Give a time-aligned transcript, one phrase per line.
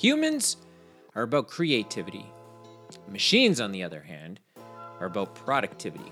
[0.00, 0.56] Humans
[1.14, 2.24] are about creativity.
[3.10, 4.40] Machines, on the other hand,
[4.98, 6.10] are about productivity.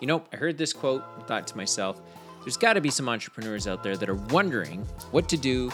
[0.00, 2.00] You know, I heard this quote and thought to myself,
[2.40, 5.70] there's got to be some entrepreneurs out there that are wondering what to do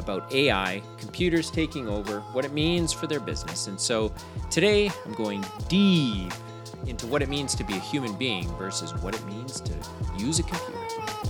[0.00, 3.68] about AI, computers taking over, what it means for their business.
[3.68, 4.12] And so
[4.50, 6.32] today I'm going deep
[6.88, 9.72] into what it means to be a human being versus what it means to
[10.18, 11.29] use a computer.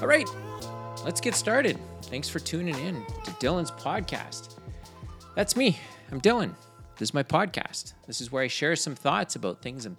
[0.00, 0.26] All right,
[1.04, 1.78] let's get started.
[2.04, 4.54] Thanks for tuning in to Dylan's podcast.
[5.34, 5.78] That's me.
[6.10, 6.54] I'm Dylan.
[6.96, 7.92] This is my podcast.
[8.06, 9.98] This is where I share some thoughts about things I'm,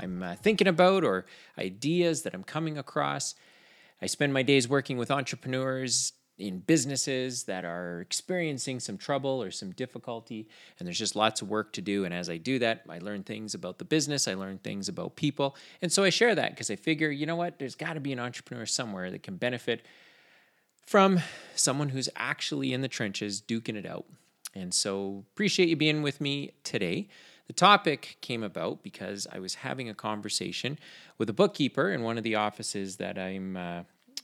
[0.00, 1.24] I'm uh, thinking about or
[1.56, 3.36] ideas that I'm coming across.
[4.02, 9.50] I spend my days working with entrepreneurs in businesses that are experiencing some trouble or
[9.50, 12.04] some difficulty, and there's just lots of work to do.
[12.04, 15.16] And as I do that, I learn things about the business, I learn things about
[15.16, 15.56] people.
[15.82, 18.12] And so I share that because I figure, you know what, there's got to be
[18.12, 19.84] an entrepreneur somewhere that can benefit
[20.86, 21.20] from
[21.54, 24.06] someone who's actually in the trenches duking it out.
[24.54, 27.08] And so appreciate you being with me today.
[27.46, 30.78] The topic came about because I was having a conversation
[31.16, 33.82] with a bookkeeper in one of the offices that I'm uh,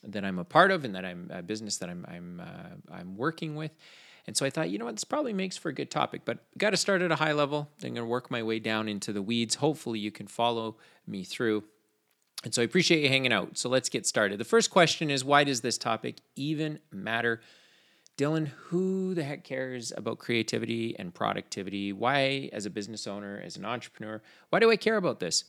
[0.09, 3.17] that I'm a part of and that I'm a business that I'm I'm uh, I'm
[3.17, 3.73] working with.
[4.27, 6.39] And so I thought, you know what, this probably makes for a good topic, but
[6.57, 7.69] got to start at a high level.
[7.83, 9.57] I'm going to work my way down into the weeds.
[9.57, 11.65] Hopefully, you can follow me through.
[12.43, 13.59] And so I appreciate you hanging out.
[13.59, 14.39] So let's get started.
[14.39, 17.41] The first question is why does this topic even matter?
[18.17, 21.93] Dylan, who the heck cares about creativity and productivity?
[21.93, 25.45] Why, as a business owner, as an entrepreneur, why do I care about this?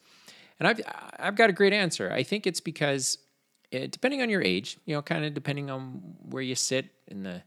[0.60, 0.82] And I've
[1.20, 2.12] I've got a great answer.
[2.12, 3.20] I think it's because
[3.92, 7.44] depending on your age, you know, kind of depending on where you sit in the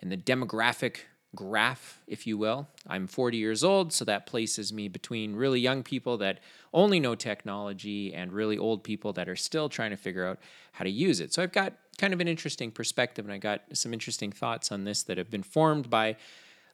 [0.00, 0.98] in the demographic
[1.34, 2.68] graph, if you will.
[2.86, 6.40] I'm 40 years old, so that places me between really young people that
[6.72, 10.38] only know technology and really old people that are still trying to figure out
[10.72, 11.32] how to use it.
[11.34, 14.84] So I've got kind of an interesting perspective and I got some interesting thoughts on
[14.84, 16.16] this that have been formed by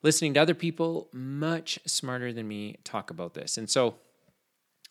[0.02, 3.56] listening to other people much smarter than me talk about this.
[3.56, 3.96] And so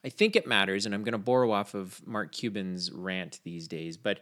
[0.06, 3.68] I think it matters, and I'm going to borrow off of Mark Cuban's rant these
[3.68, 3.98] days.
[3.98, 4.20] But,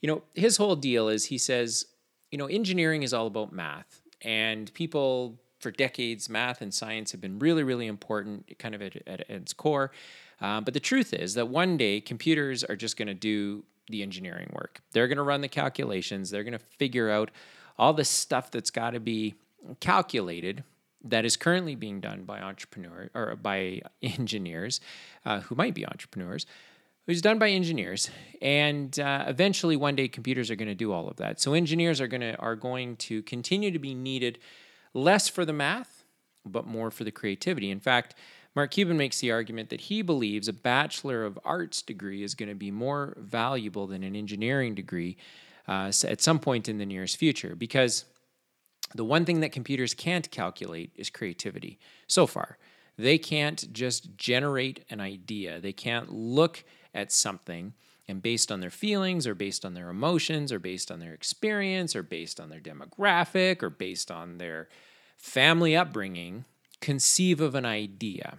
[0.00, 1.86] you know, his whole deal is he says,
[2.30, 7.20] you know, engineering is all about math, and people for decades, math and science have
[7.22, 9.92] been really, really important, kind of at, at, at its core.
[10.40, 14.02] Uh, but the truth is that one day computers are just going to do the
[14.02, 14.82] engineering work.
[14.92, 16.30] They're going to run the calculations.
[16.30, 17.30] They're going to figure out
[17.78, 19.34] all the stuff that's got to be
[19.80, 20.64] calculated
[21.04, 24.80] that is currently being done by entrepreneurs or by engineers
[25.24, 26.46] uh, who might be entrepreneurs
[27.06, 28.10] who's done by engineers.
[28.40, 31.40] And uh, eventually one day computers are going to do all of that.
[31.40, 34.38] So engineers are going to are going to continue to be needed
[34.92, 36.04] less for the math
[36.46, 37.70] but more for the creativity.
[37.70, 38.14] In fact
[38.54, 42.48] mark cuban makes the argument that he believes a bachelor of arts degree is going
[42.48, 45.16] to be more valuable than an engineering degree
[45.66, 47.54] uh, at some point in the nearest future.
[47.56, 48.04] Because
[48.94, 52.58] the one thing that computers can't calculate is creativity so far.
[52.96, 56.64] They can't just generate an idea, they can't look
[56.94, 57.74] at something
[58.06, 61.96] and based on their feelings or based on their emotions or based on their experience
[61.96, 64.68] or based on their demographic or based on their
[65.16, 66.44] family upbringing
[66.80, 68.38] conceive of an idea.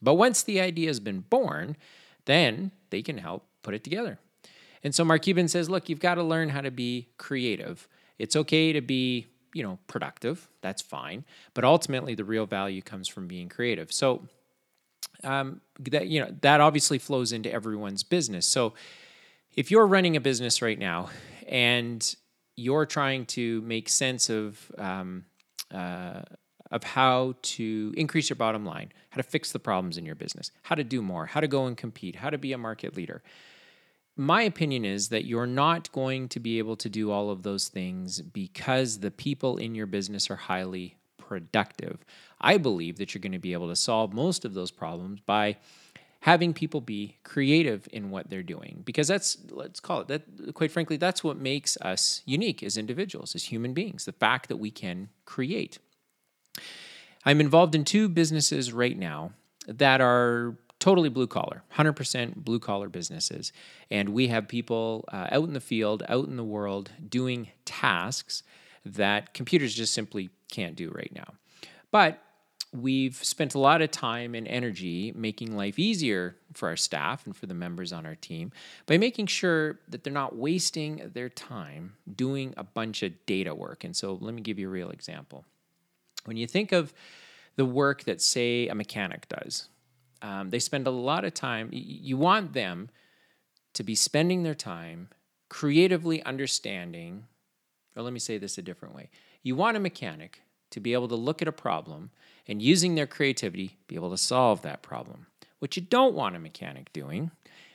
[0.00, 1.76] But once the idea has been born,
[2.26, 4.18] then they can help put it together.
[4.84, 7.88] And so Mark Cuban says, look, you've got to learn how to be creative.
[8.18, 10.48] It's okay to be you know, productive.
[10.60, 11.24] That's fine.
[11.54, 13.92] But ultimately, the real value comes from being creative.
[13.92, 14.22] So,
[15.24, 18.46] um, that you know, that obviously flows into everyone's business.
[18.46, 18.74] So,
[19.54, 21.10] if you're running a business right now
[21.46, 22.14] and
[22.56, 25.24] you're trying to make sense of um,
[25.72, 26.22] uh,
[26.70, 30.50] of how to increase your bottom line, how to fix the problems in your business,
[30.62, 33.22] how to do more, how to go and compete, how to be a market leader
[34.16, 37.68] my opinion is that you're not going to be able to do all of those
[37.68, 42.04] things because the people in your business are highly productive.
[42.40, 45.56] I believe that you're going to be able to solve most of those problems by
[46.22, 50.70] having people be creative in what they're doing because that's let's call it that quite
[50.70, 54.70] frankly that's what makes us unique as individuals as human beings the fact that we
[54.70, 55.80] can create
[57.24, 59.32] i'm involved in two businesses right now
[59.66, 63.52] that are totally blue collar, 100% blue collar businesses.
[63.88, 68.42] And we have people uh, out in the field, out in the world, doing tasks
[68.84, 71.34] that computers just simply can't do right now.
[71.92, 72.18] But
[72.72, 77.36] we've spent a lot of time and energy making life easier for our staff and
[77.36, 78.50] for the members on our team
[78.86, 83.84] by making sure that they're not wasting their time doing a bunch of data work.
[83.84, 85.44] And so let me give you a real example.
[86.24, 86.92] When you think of
[87.54, 89.68] the work that, say, a mechanic does,
[90.22, 91.68] um, they spend a lot of time.
[91.72, 92.88] You want them
[93.74, 95.08] to be spending their time
[95.48, 97.26] creatively understanding,
[97.94, 99.10] or let me say this a different way.
[99.42, 100.40] You want a mechanic
[100.70, 102.10] to be able to look at a problem
[102.48, 105.26] and using their creativity be able to solve that problem.
[105.58, 107.30] What you don't want a mechanic doing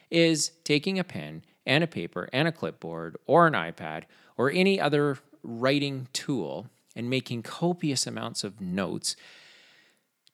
[0.09, 4.03] is taking a pen and a paper and a clipboard or an iPad
[4.37, 9.15] or any other writing tool and making copious amounts of notes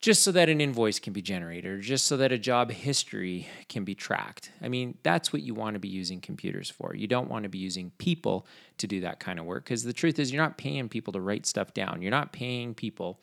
[0.03, 3.47] just so that an invoice can be generated or just so that a job history
[3.69, 4.51] can be tracked.
[4.61, 6.93] I mean, that's what you want to be using computers for.
[6.93, 8.45] You don't want to be using people
[8.79, 11.21] to do that kind of work because the truth is, you're not paying people to
[11.21, 12.01] write stuff down.
[12.01, 13.21] You're not paying people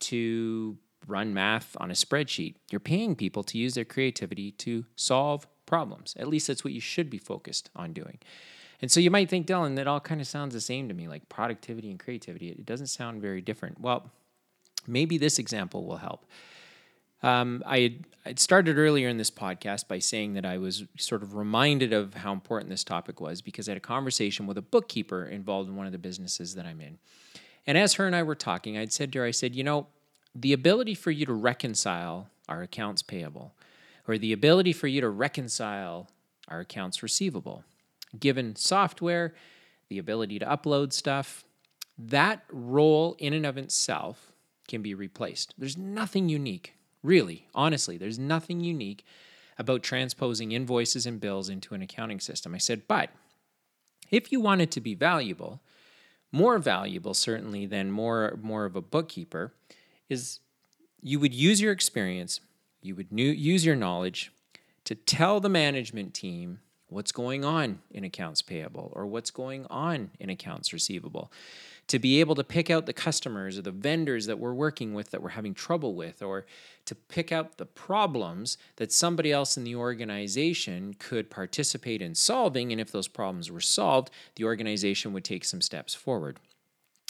[0.00, 2.54] to run math on a spreadsheet.
[2.70, 6.14] You're paying people to use their creativity to solve problems.
[6.18, 8.20] At least that's what you should be focused on doing.
[8.80, 11.08] And so you might think, Dylan, that all kind of sounds the same to me,
[11.08, 12.48] like productivity and creativity.
[12.48, 13.82] It doesn't sound very different.
[13.82, 14.10] Well,
[14.88, 16.26] maybe this example will help.
[17.22, 21.34] Um, I had started earlier in this podcast by saying that I was sort of
[21.34, 25.24] reminded of how important this topic was because I had a conversation with a bookkeeper
[25.24, 26.98] involved in one of the businesses that I'm in.
[27.66, 29.88] And as her and I were talking, I'd said to her, I said, you know,
[30.34, 33.54] the ability for you to reconcile our accounts payable
[34.06, 36.08] or the ability for you to reconcile
[36.48, 37.64] our accounts receivable,
[38.18, 39.34] given software,
[39.88, 41.44] the ability to upload stuff,
[41.98, 44.32] that role in and of itself
[44.66, 45.54] can be replaced.
[45.58, 49.04] There's nothing unique, really, honestly, there's nothing unique
[49.58, 52.54] about transposing invoices and bills into an accounting system.
[52.54, 53.10] I said, but
[54.10, 55.60] if you want it to be valuable,
[56.32, 59.54] more valuable certainly than more more of a bookkeeper
[60.08, 60.40] is
[61.00, 62.40] you would use your experience,
[62.82, 64.32] you would new, use your knowledge
[64.84, 66.60] to tell the management team
[66.96, 71.30] what's going on in accounts payable or what's going on in accounts receivable
[71.88, 75.10] to be able to pick out the customers or the vendors that we're working with
[75.10, 76.44] that we're having trouble with, or
[76.84, 82.72] to pick out the problems that somebody else in the organization could participate in solving.
[82.72, 86.40] And if those problems were solved, the organization would take some steps forward.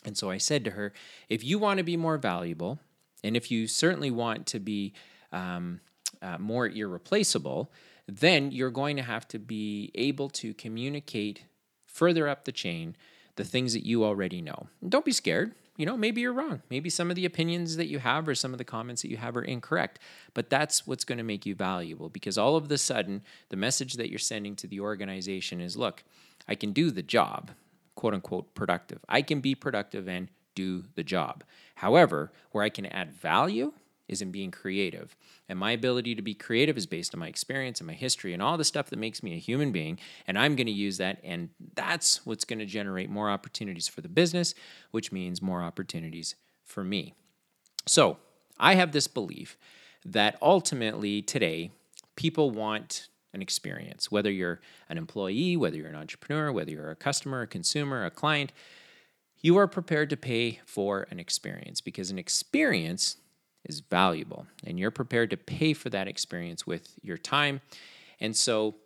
[0.04, 0.92] And so I said to her,
[1.28, 2.78] if you want to be more valuable,
[3.24, 4.92] and if you certainly want to be
[5.32, 5.80] um,
[6.22, 7.70] uh, more irreplaceable,
[8.06, 11.44] then you're going to have to be able to communicate
[11.86, 12.96] further up the chain
[13.36, 14.66] the things that you already know.
[14.86, 15.54] Don't be scared.
[15.76, 16.62] You know, maybe you're wrong.
[16.70, 19.18] Maybe some of the opinions that you have or some of the comments that you
[19.18, 19.98] have are incorrect.
[20.32, 23.94] But that's what's going to make you valuable because all of the sudden, the message
[23.94, 26.02] that you're sending to the organization is look,
[26.48, 27.50] I can do the job,
[27.94, 29.04] quote unquote, productive.
[29.08, 31.44] I can be productive and do the job.
[31.74, 33.74] However, where I can add value
[34.08, 35.16] is in being creative.
[35.48, 38.42] And my ability to be creative is based on my experience and my history and
[38.42, 39.98] all the stuff that makes me a human being.
[40.26, 41.18] And I'm going to use that.
[41.24, 44.54] And that's what's going to generate more opportunities for the business,
[44.90, 47.14] which means more opportunities for me.
[47.86, 48.18] So
[48.58, 49.56] I have this belief
[50.04, 51.72] that ultimately today,
[52.14, 56.96] people want an experience, whether you're an employee, whether you're an entrepreneur, whether you're a
[56.96, 58.52] customer, a consumer, a client.
[59.40, 63.18] You are prepared to pay for an experience because an experience
[63.68, 67.60] is valuable and you're prepared to pay for that experience with your time.
[68.20, 68.76] And so,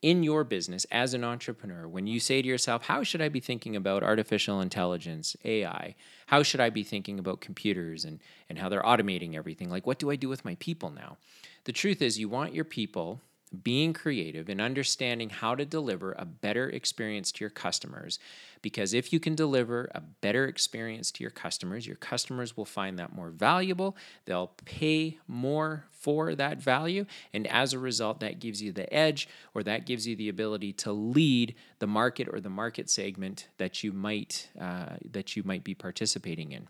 [0.00, 3.40] in your business as an entrepreneur, when you say to yourself, How should I be
[3.40, 5.96] thinking about artificial intelligence, AI?
[6.26, 9.70] How should I be thinking about computers and, and how they're automating everything?
[9.70, 11.16] Like, what do I do with my people now?
[11.64, 16.24] The truth is, you want your people being creative and understanding how to deliver a
[16.24, 18.18] better experience to your customers.
[18.62, 22.98] Because if you can deliver a better experience to your customers, your customers will find
[22.98, 23.96] that more valuable.
[24.24, 27.06] They'll pay more for that value.
[27.32, 30.72] And as a result, that gives you the edge or that gives you the ability
[30.74, 35.64] to lead the market or the market segment that you might, uh, that you might
[35.64, 36.68] be participating in.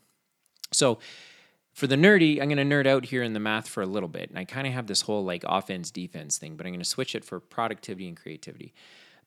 [0.73, 0.99] So,
[1.79, 4.09] for the nerdy, I'm going to nerd out here in the math for a little
[4.09, 4.31] bit.
[4.31, 6.85] And I kind of have this whole like offense defense thing, but I'm going to
[6.85, 8.75] switch it for productivity and creativity.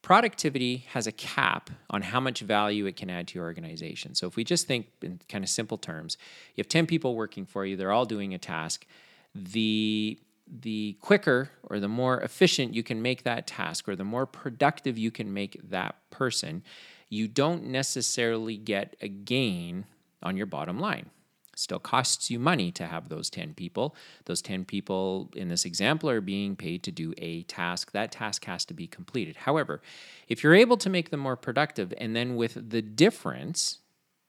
[0.02, 4.16] Productivity has a cap on how much value it can add to your organization.
[4.16, 6.18] So if we just think in kind of simple terms,
[6.54, 8.86] you have 10 people working for you, they're all doing a task.
[9.34, 14.26] The the quicker or the more efficient you can make that task or the more
[14.26, 16.64] productive you can make that person,
[17.08, 19.86] you don't necessarily get a gain
[20.22, 21.10] on your bottom line
[21.56, 23.96] still costs you money to have those 10 people.
[24.26, 27.92] Those 10 people in this example are being paid to do a task.
[27.92, 29.36] That task has to be completed.
[29.36, 29.82] However,
[30.28, 33.80] if you're able to make them more productive and then with the difference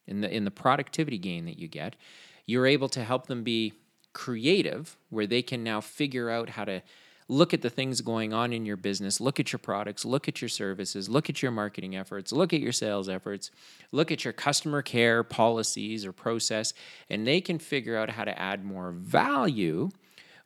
[0.07, 1.97] in the in the productivity gain that you get,
[2.47, 3.73] you're able to help them be
[4.12, 6.83] creative where they can now figure out how to
[7.29, 10.43] look at the things going on in your business, look at your products, look at
[10.43, 13.50] your services, look at your marketing efforts, look at your sales efforts,
[13.91, 16.75] look at your customer care policies or process,
[17.09, 19.91] and they can figure out how to add more value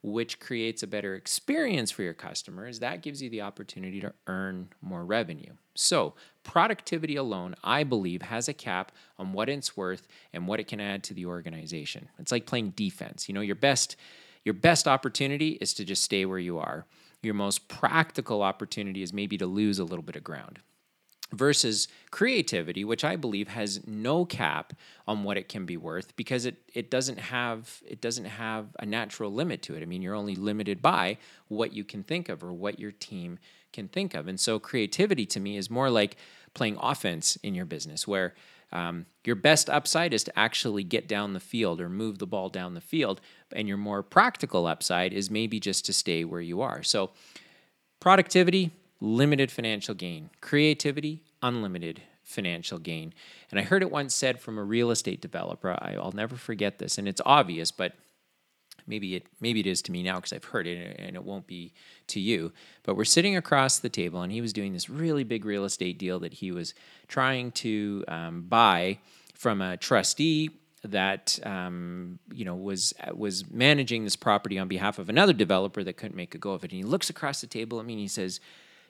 [0.03, 4.69] which creates a better experience for your customers, that gives you the opportunity to earn
[4.81, 5.51] more revenue.
[5.75, 10.67] So, productivity alone, I believe, has a cap on what it's worth and what it
[10.67, 12.09] can add to the organization.
[12.19, 13.27] It's like playing defense.
[13.27, 13.95] You know, your best
[14.47, 16.85] your best opportunity is to just stay where you are.
[17.21, 20.59] Your most practical opportunity is maybe to lose a little bit of ground
[21.33, 24.71] versus creativity which i believe has no cap
[25.09, 28.85] on what it can be worth because it it doesn't have it doesn't have a
[28.85, 31.17] natural limit to it i mean you're only limited by
[31.49, 33.37] what you can think of or what your team
[33.73, 36.15] can think of and so creativity to me is more like
[36.53, 38.33] playing offense in your business where
[38.71, 42.49] um, your best upside is to actually get down the field or move the ball
[42.49, 43.21] down the field
[43.53, 47.11] and your more practical upside is maybe just to stay where you are so
[47.99, 50.29] productivity limited financial gain.
[50.41, 53.13] Creativity, unlimited financial gain.
[53.51, 55.77] And I heard it once said from a real estate developer.
[55.79, 57.93] I, will never forget this, and it's obvious, but
[58.87, 61.47] maybe it maybe it is to me now because I've heard it, and it won't
[61.47, 61.73] be
[62.07, 62.51] to you.
[62.83, 65.97] But we're sitting across the table, and he was doing this really big real estate
[65.97, 66.73] deal that he was
[67.07, 68.99] trying to um, buy
[69.35, 70.49] from a trustee
[70.83, 75.97] that um, you know was was managing this property on behalf of another developer that
[75.97, 76.71] couldn't make a go of it.
[76.71, 78.39] And he looks across the table at me and he says,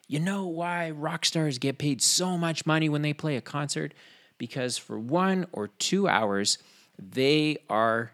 [0.06, 3.92] you know why rock stars get paid so much money when they play a concert?
[4.38, 6.58] Because for one or two hours,
[6.98, 8.12] they are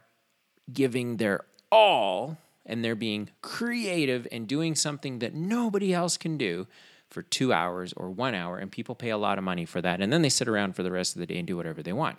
[0.73, 6.67] giving their all and they're being creative and doing something that nobody else can do
[7.11, 10.01] for two hours or one hour, and people pay a lot of money for that.
[10.01, 11.93] And then they sit around for the rest of the day and do whatever they
[11.93, 12.19] want.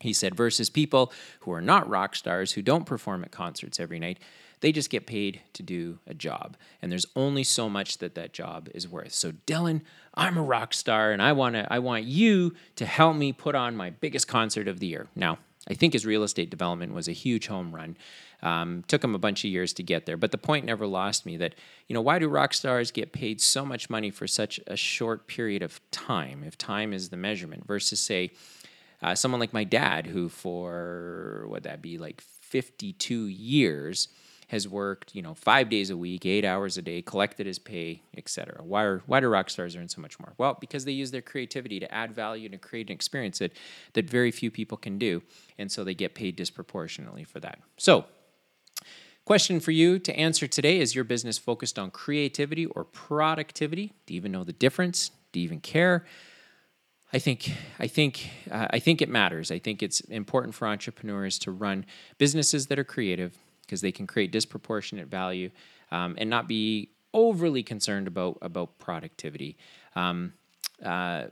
[0.00, 3.98] He said, versus people who are not rock stars, who don't perform at concerts every
[3.98, 4.18] night,
[4.60, 6.56] they just get paid to do a job.
[6.80, 9.12] And there's only so much that that job is worth.
[9.12, 9.82] So, Dylan,
[10.14, 13.76] I'm a rock star and I, wanna, I want you to help me put on
[13.76, 15.08] my biggest concert of the year.
[15.14, 17.96] Now, I think his real estate development was a huge home run.
[18.42, 21.24] Um, took him a bunch of years to get there, but the point never lost
[21.24, 21.54] me that
[21.88, 25.26] you know why do rock stars get paid so much money for such a short
[25.26, 28.32] period of time, if time is the measurement, versus say
[29.02, 34.08] uh, someone like my dad, who for what that be like 52 years
[34.54, 38.02] has worked, you know, five days a week, eight hours a day, collected his pay,
[38.16, 38.62] etc.
[38.62, 40.32] Why are why do rock stars earn so much more?
[40.38, 43.52] Well, because they use their creativity to add value and create an experience that
[43.92, 45.22] that very few people can do,
[45.58, 47.58] and so they get paid disproportionately for that.
[47.76, 48.06] So.
[49.26, 53.94] Question for you to answer today is your business focused on creativity or productivity?
[54.04, 55.12] Do you even know the difference?
[55.32, 56.04] Do you even care?
[57.14, 59.52] I think I think uh, I think it matters.
[59.52, 61.86] I think it's important for entrepreneurs to run
[62.18, 65.50] businesses that are creative, because they can create disproportionate value
[65.90, 69.56] um, and not be overly concerned about about productivity.
[69.94, 70.32] Um,
[70.84, 71.24] uh,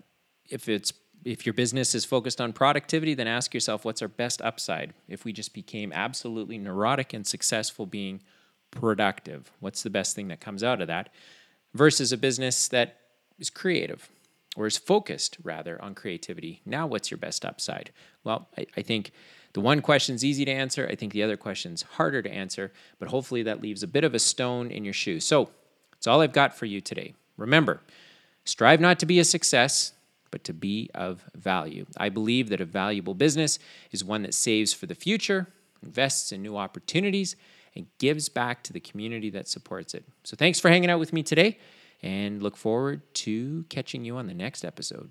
[0.49, 0.93] if it's
[1.25, 4.93] if your business is focused on productivity, then ask yourself what's our best upside.
[5.09, 8.23] If we just became absolutely neurotic and successful being
[8.71, 11.11] productive, what's the best thing that comes out of that?
[11.75, 12.97] Versus a business that
[13.39, 14.09] is creative
[14.57, 16.61] or is focused rather on creativity.
[16.67, 17.91] Now, what's your best upside?
[18.25, 19.13] Well, I, I think
[19.53, 20.89] the one question's easy to answer.
[20.91, 24.15] I think the other question's harder to answer, but hopefully that leaves a bit of
[24.15, 25.21] a stone in your shoe.
[25.21, 25.51] So
[25.93, 27.15] that's all I've got for you today.
[27.37, 27.81] Remember,
[28.45, 29.93] strive not to be a success,
[30.31, 31.87] but to be of value.
[31.97, 33.59] I believe that a valuable business
[33.91, 35.47] is one that saves for the future,
[35.83, 37.37] invests in new opportunities,
[37.75, 40.05] and gives back to the community that supports it.
[40.25, 41.59] So thanks for hanging out with me today
[42.03, 45.11] and look forward to catching you on the next episode.